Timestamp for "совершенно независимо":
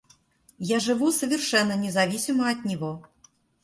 1.11-2.49